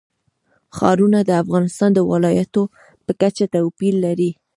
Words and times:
ښارونه 0.75 1.19
د 1.23 1.31
افغانستان 1.43 1.89
د 1.93 1.99
ولایاتو 2.11 2.63
په 3.03 3.11
کچه 3.21 3.45
توپیر 3.53 3.93
لري. 4.05 4.31